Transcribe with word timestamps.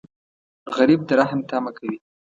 غریب 0.75 1.01
د 1.07 1.09
رحم 1.19 1.39
تمه 1.49 1.71
کوي 1.77 1.95